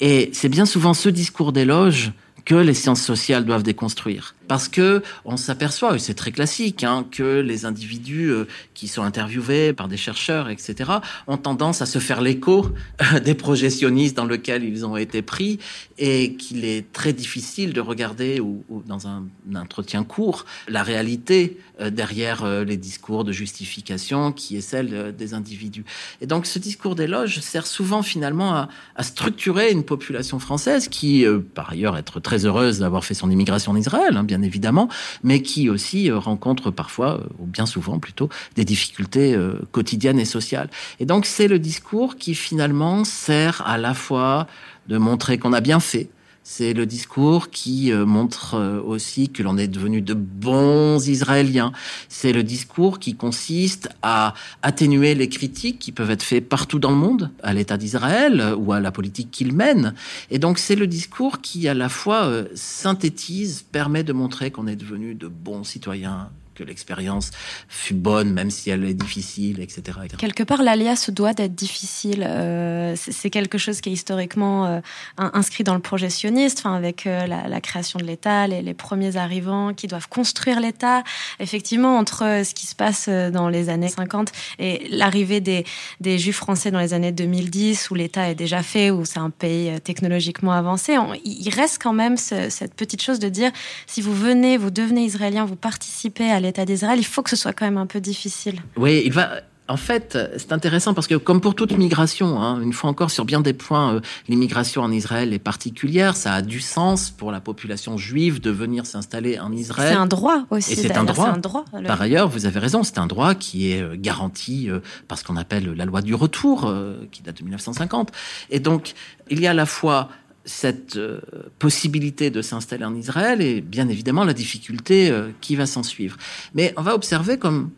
[0.00, 2.12] Et c'est bien souvent ce discours d'éloge
[2.44, 7.06] que les sciences sociales doivent déconstruire parce que on s'aperçoit, et c'est très classique, hein,
[7.10, 8.44] que les individus euh,
[8.74, 10.90] qui sont interviewés par des chercheurs, etc.,
[11.26, 12.66] ont tendance à se faire l'écho
[13.14, 15.58] euh, des projectionnistes dans lesquels ils ont été pris,
[15.96, 19.24] et qu'il est très difficile de regarder, ou, dans un,
[19.56, 25.84] entretien court, la réalité derrière les discours de justification qui est celle des individus.
[26.20, 28.68] Et donc ce discours d'éloge sert souvent finalement à,
[29.02, 33.76] structurer une population française qui, par ailleurs, être très heureuse d'avoir fait son immigration en
[33.76, 34.88] Israël, hein, bien évidemment,
[35.22, 40.18] mais qui aussi euh, rencontre parfois, euh, ou bien souvent plutôt, des difficultés euh, quotidiennes
[40.18, 40.70] et sociales.
[41.00, 44.46] Et donc c'est le discours qui finalement sert à la fois
[44.88, 46.08] de montrer qu'on a bien fait,
[46.44, 51.72] c'est le discours qui euh, montre euh, aussi que l'on est devenu de bons Israéliens.
[52.08, 56.90] C'est le discours qui consiste à atténuer les critiques qui peuvent être faites partout dans
[56.90, 59.94] le monde à l'État d'Israël euh, ou à la politique qu'il mène.
[60.30, 64.76] Et donc c'est le discours qui à la fois synthétise, permet de montrer qu'on est
[64.76, 67.30] devenu de bons citoyens que l'expérience
[67.68, 69.98] fut bonne, même si elle est difficile, etc.
[70.18, 72.24] Quelque part, l'alias doit d'être difficile.
[72.26, 74.80] Euh, c'est quelque chose qui est historiquement euh,
[75.18, 79.16] inscrit dans le projet sioniste, enfin, avec euh, la, création de l'État, les, les, premiers
[79.16, 81.04] arrivants qui doivent construire l'État.
[81.40, 85.64] Effectivement, entre ce qui se passe dans les années 50 et l'arrivée des,
[86.00, 89.30] des Juifs français dans les années 2010, où l'État est déjà fait, où c'est un
[89.30, 93.50] pays technologiquement avancé, il reste quand même cette petite chose de dire,
[93.86, 97.36] si vous venez, vous devenez israélien, vous participez à l'État d'Israël, il faut que ce
[97.36, 98.60] soit quand même un peu difficile.
[98.76, 99.40] Oui, il va.
[99.68, 103.24] En fait, c'est intéressant parce que, comme pour toute migration, hein, une fois encore, sur
[103.24, 106.16] bien des points, euh, l'immigration en Israël est particulière.
[106.16, 109.92] Ça a du sens pour la population juive de venir s'installer en Israël.
[109.92, 110.72] C'est un droit aussi.
[110.72, 111.64] Et c'est un droit.
[111.86, 115.24] Par ailleurs, vous avez raison, c'est un droit qui est euh, garanti euh, par ce
[115.24, 116.70] qu'on appelle la loi du retour,
[117.12, 118.10] qui date de 1950.
[118.50, 118.94] Et donc,
[119.30, 120.08] il y a à la fois
[120.44, 121.20] cette euh,
[121.58, 126.16] possibilité de s'installer en Israël et bien évidemment la difficulté euh, qui va s'en suivre.
[126.54, 127.70] Mais on va observer comme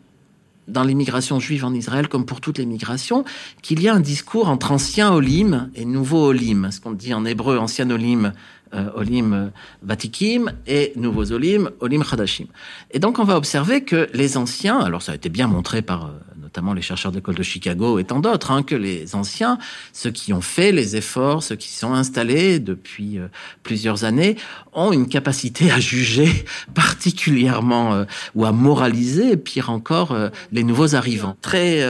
[0.67, 3.23] dans l'immigration juive en Israël, comme pour toutes les migrations,
[3.61, 7.23] qu'il y a un discours entre ancien Olim et nouveau Olim, ce qu'on dit en
[7.23, 8.33] hébreu ancien Olim,
[8.73, 9.51] euh, Olim
[9.83, 12.47] Vatikim, et nouveaux Olim, Olim Chadashim.
[12.89, 16.11] Et donc on va observer que les anciens, alors ça a été bien montré par
[16.55, 19.57] notamment les chercheurs d'école de Chicago et tant d'autres, hein, que les anciens,
[19.91, 23.27] ceux qui ont fait les efforts, ceux qui sont installés depuis euh,
[23.61, 24.37] plusieurs années,
[24.71, 30.95] ont une capacité à juger particulièrement euh, ou à moraliser, pire encore, euh, les nouveaux
[30.95, 31.35] arrivants.
[31.41, 31.83] Très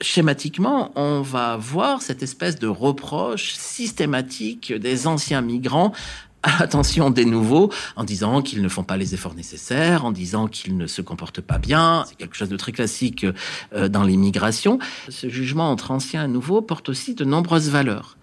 [0.00, 5.92] schématiquement, on va voir cette espèce de reproche systématique des anciens migrants
[6.42, 10.48] à l'attention des nouveaux en disant qu'ils ne font pas les efforts nécessaires, en disant
[10.48, 12.04] qu'ils ne se comportent pas bien.
[12.08, 13.26] C'est quelque chose de très classique
[13.74, 14.78] euh, dans l'immigration.
[15.08, 18.16] Ce jugement entre anciens et nouveaux porte aussi de nombreuses valeurs.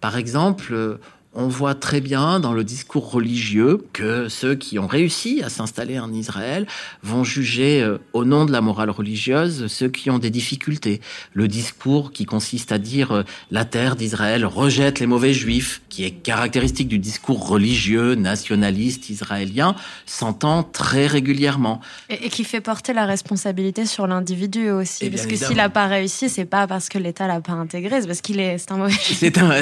[0.00, 0.98] Par exemple,
[1.34, 5.98] on voit très bien dans le discours religieux que ceux qui ont réussi à s'installer
[5.98, 6.66] en Israël
[7.02, 11.00] vont juger euh, au nom de la morale religieuse ceux qui ont des difficultés.
[11.32, 16.04] Le discours qui consiste à dire euh, la terre d'Israël rejette les mauvais juifs, qui
[16.04, 21.80] est caractéristique du discours religieux nationaliste israélien, s'entend très régulièrement.
[22.10, 25.08] Et, qui fait porter la responsabilité sur l'individu aussi.
[25.08, 28.06] parce que s'il n'a pas réussi, c'est pas parce que l'État l'a pas intégré, c'est
[28.06, 28.92] parce qu'il est, c'est un mauvais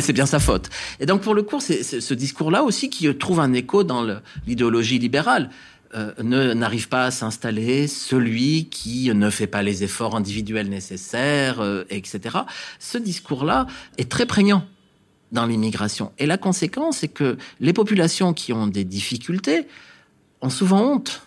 [0.00, 0.68] C'est bien sa faute.
[0.98, 4.06] Et donc pour le coup, c'est ce discours-là aussi qui trouve un écho dans
[4.46, 5.50] l'idéologie libérale.
[5.92, 11.60] Euh, ne n'arrive pas à s'installer celui qui ne fait pas les efforts individuels nécessaires,
[11.60, 12.38] euh, etc.
[12.78, 13.66] Ce discours-là
[13.98, 14.64] est très prégnant
[15.32, 16.12] dans l'immigration.
[16.18, 19.66] Et la conséquence, c'est que les populations qui ont des difficultés
[20.42, 21.22] ont souvent honte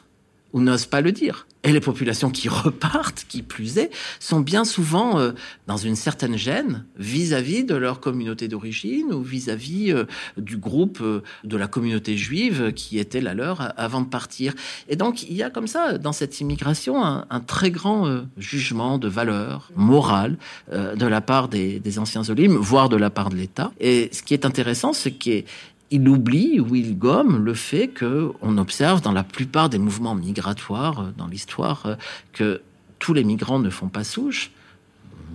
[0.54, 1.46] ou n'osent pas le dire.
[1.64, 5.32] Et les populations qui repartent, qui plus est, sont bien souvent euh,
[5.68, 10.06] dans une certaine gêne vis-à-vis de leur communauté d'origine ou vis-à-vis euh,
[10.38, 14.54] du groupe euh, de la communauté juive qui était la leur avant de partir.
[14.90, 18.98] Et donc il y a comme ça dans cette immigration un, un très grand jugement
[18.98, 20.38] de valeur morale
[20.72, 23.72] de la part des, des anciens olim, voire de la part de l'État.
[23.80, 25.46] Et ce qui est intéressant, c'est qu'il
[25.94, 30.16] il oublie ou il gomme le fait que on observe dans la plupart des mouvements
[30.16, 31.96] migratoires euh, dans l'histoire euh,
[32.34, 32.62] que
[32.98, 34.52] tous les migrants ne font pas souche.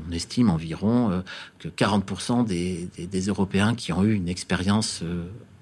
[0.09, 1.21] On estime environ euh,
[1.61, 5.05] que 40% des, des, Européens qui ont eu une expérience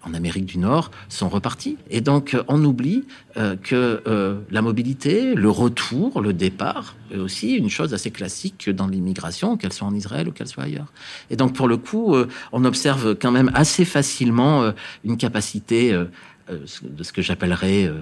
[0.06, 1.76] en Amérique du Nord sont repartis.
[1.90, 3.04] Et donc, euh, on oublie
[3.36, 8.70] euh, que euh, la mobilité, le retour, le départ, est aussi une chose assez classique
[8.70, 10.92] dans l'immigration, qu'elle soit en Israël ou qu'elle soit ailleurs.
[11.30, 12.16] Et donc, pour le coup,
[12.52, 14.72] on observe quand même assez facilement
[15.04, 17.92] une capacité de ce que j'appellerais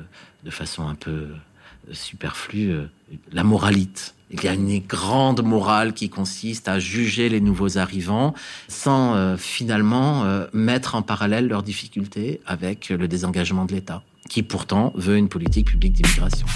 [0.45, 1.27] de façon un peu
[1.93, 2.89] superflue
[3.33, 4.15] la moralite.
[4.31, 8.35] Il y a une grande morale qui consiste à juger les nouveaux arrivants
[8.69, 14.43] sans euh, finalement euh, mettre en parallèle leurs difficultés avec le désengagement de l'État, qui
[14.43, 16.47] pourtant veut une politique publique d'immigration.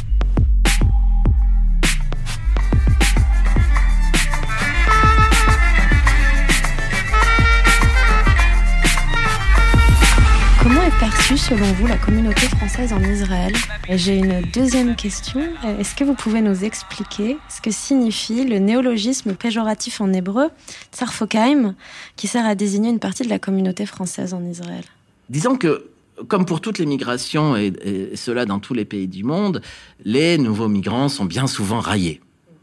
[11.36, 13.52] Selon vous la communauté française en Israël
[13.90, 15.40] J'ai une deuxième question.
[15.78, 20.48] Est-ce que vous pouvez nous expliquer ce que signifie le néologisme péjoratif en hébreu,
[20.92, 21.74] tsarfokaim,
[22.16, 24.84] qui sert à désigner une partie de la communauté française en Israël
[25.28, 25.90] Disons que
[26.28, 27.72] comme pour toutes les migrations, et,
[28.14, 29.60] cela dans tous les pays du monde,
[30.04, 32.20] les nouveaux migrants sont bien souvent raillés.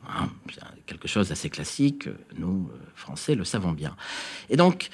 [0.10, 0.28] Hein,
[0.86, 3.96] quelque chose d'assez classique, nous, euh, Français, le savons bien.
[4.50, 4.90] Et donc,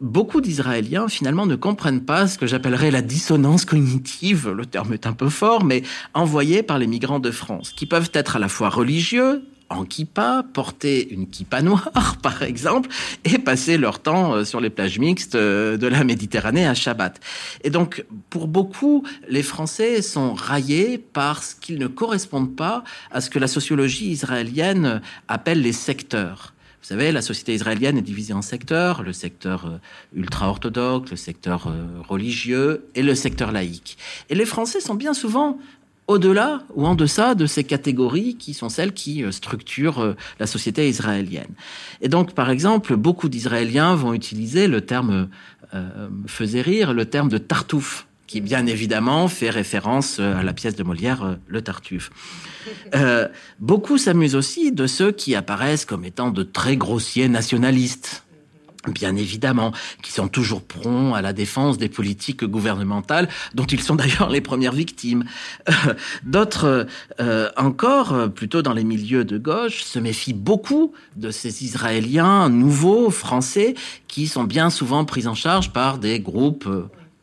[0.00, 5.06] beaucoup d'Israéliens finalement ne comprennent pas ce que j'appellerais la dissonance cognitive, le terme est
[5.06, 5.82] un peu fort, mais
[6.14, 10.44] envoyée par les migrants de France, qui peuvent être à la fois religieux, en kippa,
[10.52, 12.88] porter une kippa noire, par exemple,
[13.24, 17.20] et passer leur temps euh, sur les plages mixtes euh, de la Méditerranée à Shabbat.
[17.62, 22.82] Et donc, pour beaucoup, les Français sont raillés parce qu'ils ne correspondent pas
[23.12, 26.52] à ce que la sociologie israélienne appelle les secteurs.
[26.82, 29.78] Vous savez, la société israélienne est divisée en secteurs, le secteur euh,
[30.14, 33.98] ultra-orthodoxe, le secteur euh, religieux et le secteur laïque.
[34.28, 35.58] Et les Français sont bien souvent
[36.10, 40.88] au-delà ou en deçà de ces catégories qui sont celles qui euh, structurent la société
[40.88, 41.54] israélienne.
[42.00, 45.28] Et donc, par exemple, beaucoup d'Israéliens vont utiliser le terme,
[45.72, 50.52] euh, faisait rire, le terme de tartouf qui bien évidemment fait référence euh, à la
[50.52, 52.12] pièce de Molière euh, Le Tartuffe.
[52.94, 53.26] Euh,
[53.58, 58.24] beaucoup s'amusent aussi de ceux qui apparaissent comme étant de très grossiers nationalistes
[58.94, 63.94] bien évidemment, qui sont toujours prompts à la défense des politiques gouvernementales, dont ils sont
[63.94, 65.24] d'ailleurs les premières victimes.
[66.22, 66.86] D'autres
[67.58, 73.74] encore, plutôt dans les milieux de gauche, se méfient beaucoup de ces Israéliens nouveaux, français,
[74.08, 76.66] qui sont bien souvent pris en charge par des groupes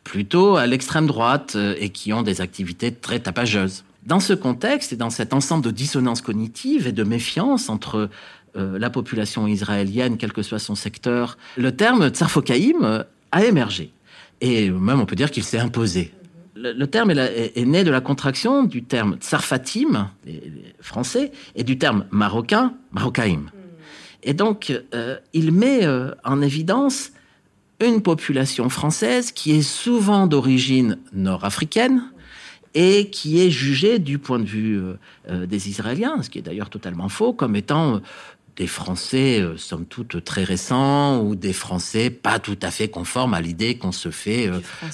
[0.08, 3.84] plutôt à l'extrême droite euh, et qui ont des activités très tapageuses.
[4.06, 8.08] Dans ce contexte et dans cet ensemble de dissonances cognitives et de méfiance entre
[8.56, 13.92] euh, la population israélienne, quel que soit son secteur, le terme tsarfokaïm euh, a émergé.
[14.40, 16.10] Et même on peut dire qu'il s'est imposé.
[16.56, 20.08] Le, terme est, né de la contraction du terme tsarfatim,
[20.80, 23.42] français, et du terme marocain, marocaim.
[24.24, 24.72] Et donc,
[25.32, 25.86] il met
[26.24, 27.12] en évidence
[27.80, 32.02] une population française qui est souvent d'origine nord-africaine
[32.74, 34.80] et qui est jugée du point de vue
[35.28, 38.00] euh, des Israéliens, ce qui est d'ailleurs totalement faux, comme étant
[38.56, 43.40] des Français, somme toute, très récents, ou des Français pas tout à fait conformes à
[43.40, 44.50] l'idée qu'on se fait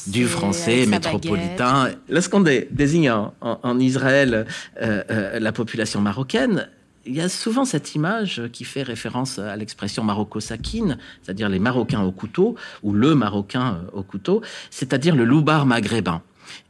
[0.06, 1.88] du français, métropolitain.
[2.10, 4.46] Lorsqu'on désigne en, Israël
[4.78, 6.68] la population marocaine,
[7.06, 12.02] il y a souvent cette image qui fait référence à l'expression maroco-sakine, c'est-à-dire les Marocains
[12.02, 16.22] au couteau, ou le Marocain au couteau, c'est-à-dire le loubar maghrébin.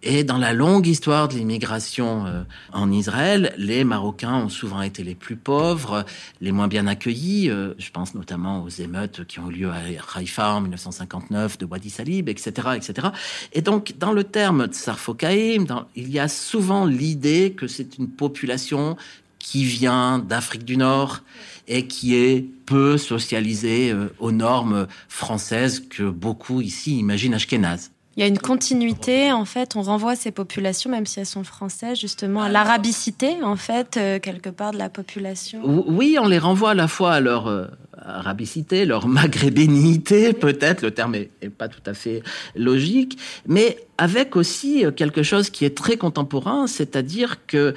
[0.03, 2.43] Et dans la longue histoire de l'immigration euh,
[2.73, 6.05] en Israël, les Marocains ont souvent été les plus pauvres,
[6.41, 7.51] les moins bien accueillis.
[7.51, 9.81] Euh, je pense notamment aux émeutes qui ont eu lieu à
[10.15, 13.09] Haïfa en 1959, de Wadi Salib, etc., etc.
[13.53, 15.67] Et donc, dans le terme de Sarfokaïm,
[15.97, 18.97] il y a souvent l'idée que c'est une population
[19.45, 21.21] qui vient d'Afrique du Nord
[21.69, 27.91] et qui est peu socialisé euh, aux normes françaises que beaucoup ici imaginent ashkénazes.
[28.17, 31.45] Il y a une continuité, en fait, on renvoie ces populations, même si elles sont
[31.45, 35.61] françaises, justement à l'arabicité, en fait, euh, quelque part de la population.
[35.89, 37.67] Oui, on les renvoie à la fois à leur euh,
[37.99, 42.23] arabicité, leur maghrébénité, peut-être, le terme est, est, pas tout à fait
[42.55, 47.75] logique, mais avec aussi quelque chose qui est très contemporain, c'est-à-dire que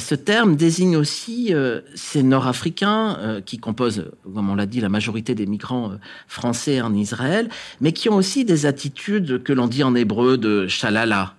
[0.00, 4.88] ce terme désigne aussi euh, ces Nord-Africains euh, qui composent, comme on l'a dit, la
[4.88, 7.48] majorité des migrants euh, français en Israël,
[7.80, 11.34] mais qui ont aussi des attitudes que l'on dit en hébreu de shalala,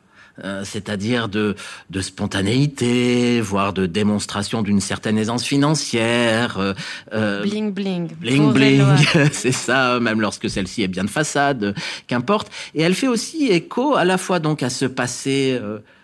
[0.64, 1.54] c'est-à-dire de,
[1.90, 6.76] de, spontanéité, voire de démonstration d'une certaine aisance financière.
[7.12, 8.08] bling bling.
[8.16, 8.86] Bling bling,
[9.34, 11.76] c'est ça, même lorsque celle-ci est bien de façade,
[12.08, 12.50] qu'importe.
[12.74, 15.60] Et elle fait aussi écho à la fois donc à ce passé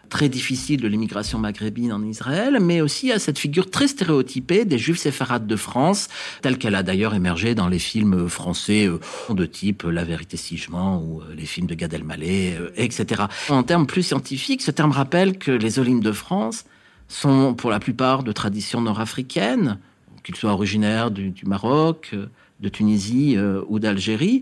[0.09, 4.77] très difficile de l'immigration maghrébine en Israël, mais aussi à cette figure très stéréotypée des
[4.77, 6.07] juifs séfarades de France,
[6.41, 8.99] telle qu'elle a d'ailleurs émergé dans les films français euh,
[9.33, 12.71] de type La vérité si je mens ou euh, les films de Gad Elmaleh, euh,
[12.75, 13.23] etc.
[13.49, 16.65] En termes plus scientifiques, ce terme rappelle que les Olympes de France
[17.07, 19.77] sont pour la plupart de tradition nord-africaine,
[20.23, 22.15] qu'ils soient originaires du Maroc,
[22.59, 24.41] de Tunisie euh, ou d'Algérie.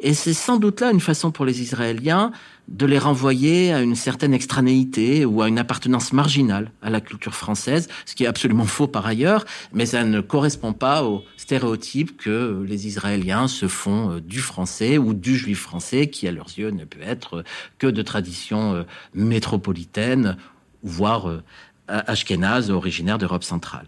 [0.00, 2.30] Et c'est sans doute là une façon pour les Israéliens
[2.68, 7.34] de les renvoyer à une certaine extranéité ou à une appartenance marginale à la culture
[7.34, 12.16] française, ce qui est absolument faux par ailleurs, mais ça ne correspond pas aux stéréotypes
[12.16, 16.58] que les Israéliens se font euh, du français ou du juif français, qui à leurs
[16.58, 17.44] yeux ne peut être
[17.78, 18.82] que de tradition euh,
[19.14, 20.36] métropolitaine,
[20.82, 21.40] voire
[21.88, 23.86] ashkénaze, originaire d'Europe centrale.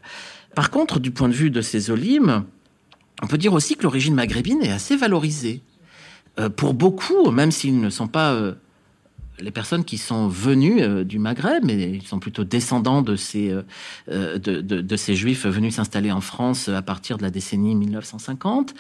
[0.55, 2.45] Par contre, du point de vue de ces olimes,
[3.23, 5.63] on peut dire aussi que l'origine maghrébine est assez valorisée.
[6.39, 8.55] Euh, pour beaucoup, même s'ils ne sont pas euh,
[9.41, 13.55] les personnes qui sont venues euh, du Maghreb, mais ils sont plutôt descendants de ces,
[14.09, 18.75] de, de, ces juifs venus s'installer en France à partir de la décennie 1950,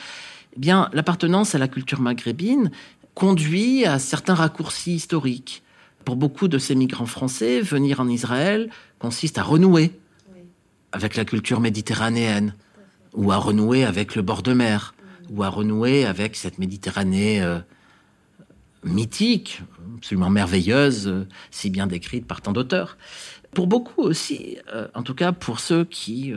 [0.56, 2.70] eh bien, l'appartenance à la culture maghrébine
[3.14, 5.62] conduit à certains raccourcis historiques.
[6.04, 9.92] Pour beaucoup de ces migrants français, venir en Israël consiste à renouer
[10.92, 12.54] avec la culture méditerranéenne
[13.16, 14.94] ou à renouer avec le bord de mer,
[15.30, 17.58] ou à renouer avec cette Méditerranée euh,
[18.84, 19.62] mythique,
[19.96, 22.96] absolument merveilleuse, euh, si bien décrite par tant d'auteurs.
[23.52, 26.32] Pour beaucoup aussi, euh, en tout cas pour ceux qui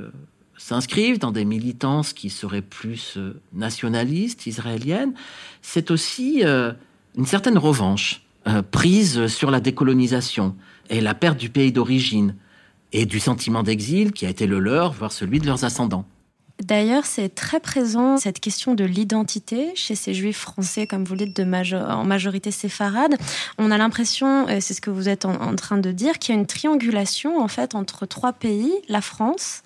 [0.58, 3.18] s'inscrivent dans des militances qui seraient plus
[3.54, 5.14] nationalistes, israéliennes,
[5.62, 8.22] c'est aussi une certaine revanche
[8.72, 10.56] prise sur la décolonisation
[10.90, 12.36] et la perte du pays d'origine
[12.94, 16.06] et du sentiment d'exil qui a été le leur, voire celui de leurs ascendants.
[16.64, 21.36] D'ailleurs, c'est très présent cette question de l'identité chez ces juifs français, comme vous dites,
[21.36, 21.44] de
[21.76, 23.16] en majorité séfarade.
[23.58, 26.38] On a l'impression, c'est ce que vous êtes en, en train de dire, qu'il y
[26.38, 29.64] a une triangulation en fait entre trois pays, la France,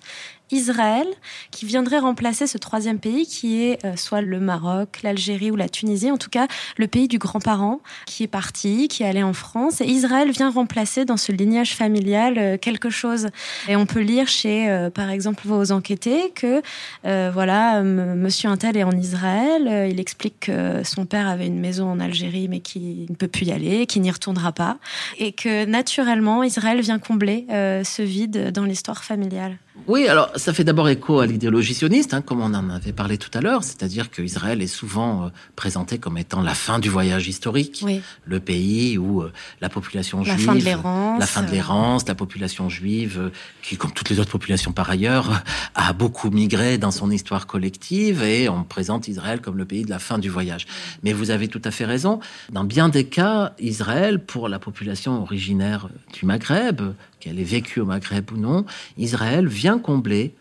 [0.50, 1.06] Israël,
[1.50, 5.68] qui viendrait remplacer ce troisième pays qui est euh, soit le Maroc, l'Algérie ou la
[5.68, 9.32] Tunisie, en tout cas le pays du grand-parent qui est parti, qui est allé en
[9.32, 9.80] France.
[9.80, 13.28] Et Israël vient remplacer dans ce lignage familial euh, quelque chose.
[13.68, 16.62] Et on peut lire chez, euh, par exemple, vos enquêtés que,
[17.04, 22.00] voilà, monsieur Intel est en Israël, il explique que son père avait une maison en
[22.00, 24.78] Algérie mais qui ne peut plus y aller, qui n'y retournera pas.
[25.18, 29.58] Et que naturellement, Israël vient combler ce vide dans l'histoire familiale.
[29.88, 33.18] Oui, alors ça fait d'abord écho à l'idéologie sioniste, hein, comme on en avait parlé
[33.18, 37.26] tout à l'heure, c'est-à-dire qu'Israël est souvent euh, présenté comme étant la fin du voyage
[37.26, 37.84] historique,
[38.24, 42.06] le pays où euh, la population la juive, fin de l'errance, la fin de l'errance,
[42.06, 43.30] la population juive, euh,
[43.62, 45.42] qui comme toutes les autres populations par ailleurs,
[45.74, 49.90] a beaucoup migré dans son histoire collective, et on présente Israël comme le pays de
[49.90, 50.66] la fin du voyage.
[51.02, 52.20] Mais vous avez tout à fait raison.
[52.52, 56.80] Dans bien des cas, Israël, pour la population originaire du Maghreb,
[57.24, 58.66] qu'elle ait vécu au Maghreb ou non,
[58.98, 60.34] Israël vient combler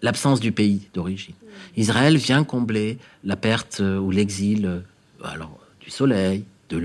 [0.00, 1.34] l'absence du pays d'origine.
[1.76, 4.80] Israël vient combler la perte euh, ou l'exil euh,
[5.22, 6.44] alors du soleil,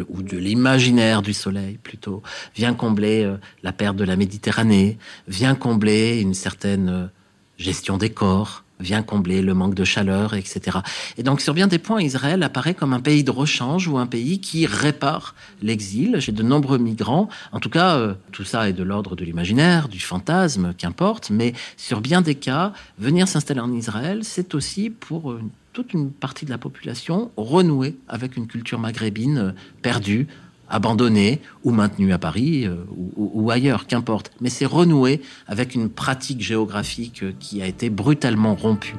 [0.10, 2.22] ou de l'imaginaire du soleil plutôt,
[2.58, 4.98] vient combler euh, la perte de la Méditerranée,
[5.30, 7.10] vient combler une certaine
[7.58, 10.80] gestion des corps, vient combler le manque de chaleur, etc.
[11.18, 14.08] Et donc sur bien des points, Israël apparaît comme un pays de rechange ou un
[14.08, 16.18] pays qui répare l'exil.
[16.20, 17.30] J'ai de nombreux migrants.
[17.52, 21.30] En tout cas, euh, tout ça est de l'ordre de l'imaginaire, du fantasme, qu'importe.
[21.30, 25.38] Mais sur bien des cas, venir s'installer en Israël, c'est aussi pour
[25.78, 29.52] toute une partie de la population renouer avec une culture maghrébine euh,
[29.84, 30.28] perdue,
[30.70, 32.76] abandonné ou maintenu à Paris euh,
[33.16, 34.32] ou, ailleurs, qu'importe.
[34.42, 38.96] Mais c'est renoué avec une pratique géographique qui a été brutalement rompue.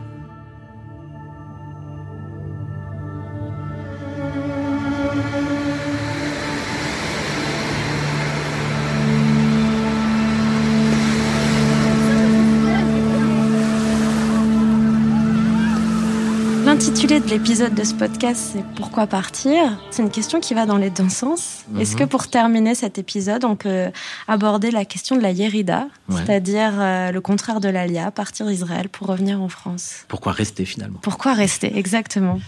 [16.89, 19.78] L'intitulé de l'épisode de ce podcast, c'est Pourquoi partir?
[19.91, 21.66] C'est une question qui va dans les deux sens.
[21.68, 21.82] Mhm.
[21.82, 23.89] Est-ce que pour terminer cet épisode, on peut
[24.26, 29.07] aborder la question de la Yerida, c'est-à-dire euh, le contraire de l'Alia, partir d'Israël pour
[29.07, 30.07] revenir en France.
[30.09, 30.99] Pourquoi rester finalement?
[31.03, 32.41] Pourquoi rester, exactement.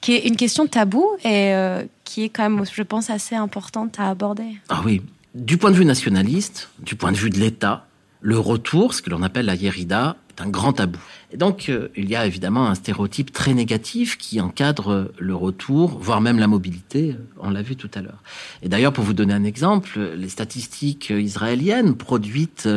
[0.00, 4.00] Qui est une question taboue et euh, qui est quand même, je pense, assez importante
[4.00, 4.56] à aborder.
[4.70, 5.02] Ah oui,
[5.34, 7.86] du point de vue nationaliste, du point de vue de l'État,
[8.22, 10.98] le retour, ce que l'on appelle la Yerida, est un grand tabou.
[11.32, 15.98] Et donc, euh, il y a évidemment un stéréotype très négatif qui encadre le retour,
[15.98, 18.22] voire même la mobilité, euh, on l'a vu tout à l'heure.
[18.62, 22.68] Et d'ailleurs, pour vous donner un exemple, les statistiques israéliennes produites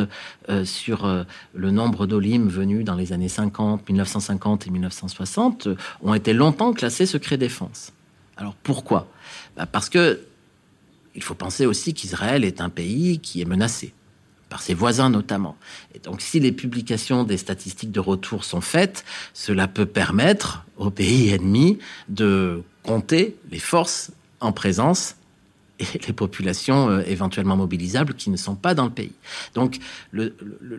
[0.48, 5.68] euh, sur le nombre d'olim venus dans les années 50, 1950 et 1960
[6.02, 7.92] ont été longtemps classées secret défense.
[8.36, 9.08] Alors pourquoi?
[9.56, 10.20] Bah, Parce que
[11.14, 13.92] il faut penser aussi qu'Israël est un pays qui est menacé
[14.50, 15.56] par ses voisins notamment.
[15.94, 20.90] Et donc si les publications des statistiques de retour sont faites, cela peut permettre aux
[20.90, 21.78] pays ennemis
[22.08, 25.16] de compter les forces en présence
[25.80, 29.12] et les populations euh, éventuellement mobilisables qui ne sont pas dans le pays.
[29.54, 29.78] Donc
[30.10, 30.34] le,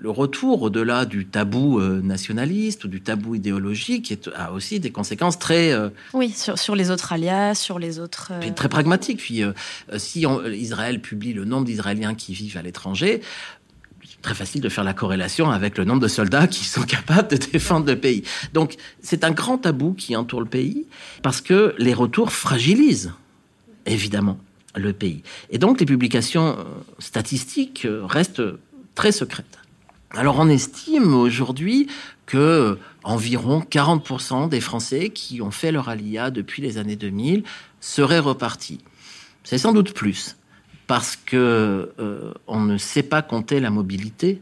[0.05, 5.72] retour au-delà du tabou euh, nationaliste ou du tabou idéologique a aussi des conséquences très...
[5.72, 8.34] Euh, oui, sur, les autres alias, sur les autres...
[8.55, 9.19] Très pragmatiques.
[9.19, 9.43] Puis
[9.97, 13.22] si Israël publie le nombre d'Israéliens qui vivent à l'étranger,
[14.22, 17.38] très facile de faire la corrélation avec le nombre de soldats qui sont capables de
[17.38, 18.24] défendre le pays.
[18.53, 20.86] Donc c'est un grand tabou qui entoure le pays
[21.22, 23.13] parce que les retours fragilisent
[23.86, 24.38] évidemment
[24.76, 25.24] le pays.
[25.49, 26.63] Et donc les publications euh,
[26.99, 28.43] statistiques euh, restent
[28.95, 29.59] très secrètes.
[30.11, 31.88] Alors on estime aujourd'hui
[32.26, 37.43] que environ 40% des Français qui ont fait leur alia depuis les années 2000
[37.80, 38.80] seraient repartis.
[39.43, 40.36] C'est sans doute plus
[40.91, 44.41] parce que euh, on ne sait pas compter la mobilité.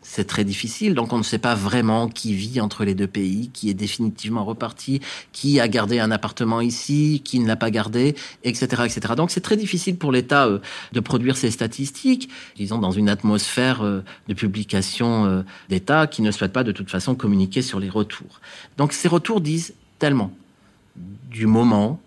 [0.00, 3.50] C'est très difficile, donc on ne sait pas vraiment qui vit entre les deux pays,
[3.52, 8.14] qui est définitivement reparti, qui a gardé un appartement ici, qui ne l'a pas gardé,
[8.44, 9.12] etc., etc.
[9.14, 10.60] Donc c'est très difficile pour l'État euh,
[10.92, 16.54] de produire ces statistiques, disons dans une atmosphère euh, de publication d'État qui ne souhaite
[16.54, 18.40] pas de toute façon communiquer sur les retours.
[18.78, 20.32] Donc ces retours disent tellement
[20.96, 22.00] du moment,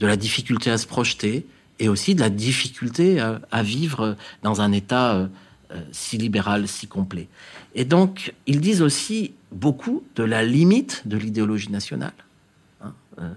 [0.00, 1.46] de la difficulté à se projeter,
[1.78, 5.26] et aussi de la difficulté à, vivre dans un État euh,
[5.72, 7.28] euh, si libéral, si complet.
[7.74, 12.14] Et donc, ils disent aussi beaucoup de la limite de l'idéologie nationale.
[12.82, 12.92] Hein.
[13.20, 13.30] Euh,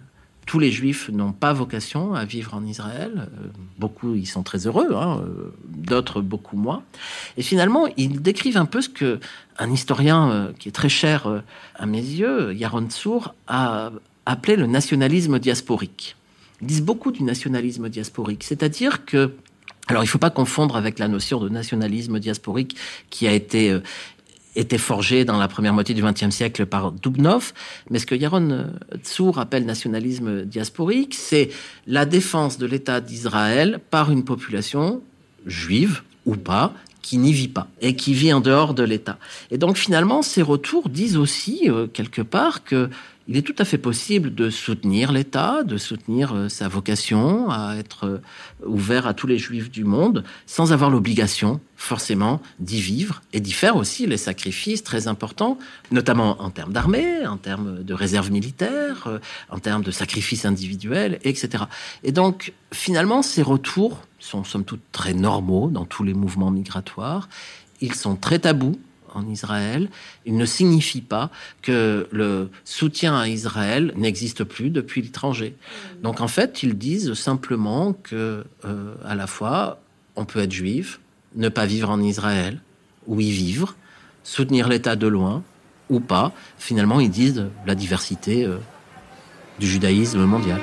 [0.46, 3.30] tous les juifs n'ont pas vocation à vivre en Israël.
[3.78, 5.24] beaucoup y sont très heureux, hein,
[5.68, 6.82] d'autres beaucoup moins.
[7.38, 9.20] Et finalement, ils décrivent un peu ce que
[9.60, 11.44] un historien qui est très cher
[11.76, 13.92] à mes yeux, Yaron Tsour, a
[14.26, 16.16] appelé le nationalisme diasporique
[16.62, 18.44] disent beaucoup du nationalisme diasporique.
[18.44, 19.34] C'est-à-dire que,
[19.88, 22.76] alors il ne faut pas confondre avec la notion de nationalisme diasporique
[23.10, 27.54] qui a été euh, forgé dans la première moitié du XXe siècle par Dubnov,
[27.90, 28.68] mais ce que Yaron
[29.04, 31.50] Tsour appelle nationalisme diasporique, c'est
[31.88, 35.02] la défense de l'État d'Israël par une population
[35.46, 39.18] juive ou pas, qui n'y vit pas et qui vit en dehors de l'État.
[39.52, 42.90] Et donc finalement, ces retours disent aussi euh, quelque part que
[43.30, 47.76] il est tout à fait possible de soutenir l'État, de soutenir euh, sa vocation à
[47.78, 48.22] être euh,
[48.66, 53.52] ouvert à tous les juifs du monde, sans avoir l'obligation forcément d'y vivre et d'y
[53.52, 55.60] faire aussi les sacrifices très importants,
[55.92, 59.20] notamment en termes d'armée, en termes de réserve militaire, euh,
[59.50, 61.66] en termes de sacrifices individuels, etc.
[62.04, 67.30] Et donc, finalement, ces retours sont somme toute très normaux dans tous les mouvements migratoires.
[67.80, 68.80] Ils sont très tabous
[69.14, 69.90] en Israël,
[70.26, 71.30] il ne signifie pas
[71.62, 75.56] que le soutien à Israël n'existe plus depuis l'étranger.
[76.02, 79.80] Donc en fait, ils disent simplement que euh, à la fois
[80.16, 81.00] on peut être juif,
[81.36, 82.60] ne pas vivre en Israël
[83.08, 83.76] ou y vivre,
[84.24, 85.44] soutenir l'État de loin
[85.90, 86.32] ou pas.
[86.58, 88.58] Finalement, ils disent la diversité euh,
[89.60, 90.62] du judaïsme mondial.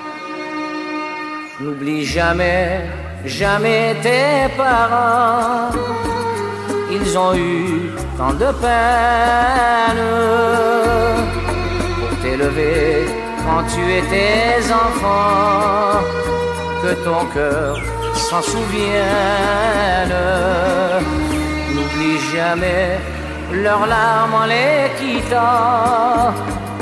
[1.60, 2.82] N'oublie jamais,
[3.24, 6.15] jamais tes parents
[6.90, 10.04] ils ont eu tant de peine
[11.98, 13.06] pour t'élever
[13.44, 16.00] quand tu étais enfant,
[16.82, 17.78] que ton cœur
[18.14, 20.16] s'en souvienne.
[21.74, 22.98] N'oublie jamais
[23.52, 26.34] leurs larmes en les quittant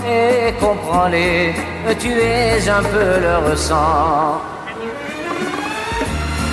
[0.06, 1.54] et comprends-les,
[1.98, 4.40] tu es un peu leur sang.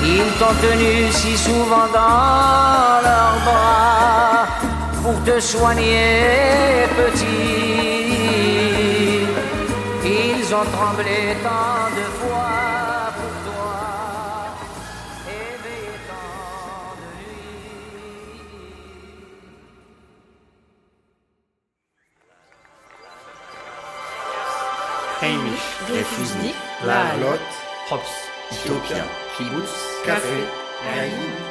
[0.03, 4.47] Ils t'ont tenu si souvent dans leurs bras
[5.03, 7.27] pour te soigner petit.
[10.03, 13.75] Ils ont tremblé tant de fois pour toi,
[15.27, 17.51] éveillé tant de nuits.
[25.21, 27.47] Heimisch, Refusnik, La Lot,
[27.91, 28.15] Hops,
[28.51, 29.05] Utopia,
[29.37, 30.47] Kibbutz, Café.
[30.83, 31.50] Aí.